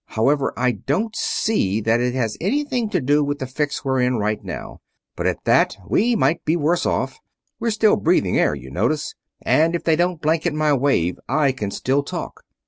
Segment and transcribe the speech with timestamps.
[0.15, 4.15] However, I don't see that it has anything to do with the fix we're in
[4.17, 4.79] right now
[5.15, 7.19] but at that, we might be worse off.
[7.59, 11.69] We're still breathing air, you notice, and if they don't blanket my wave I can
[11.69, 12.41] still talk."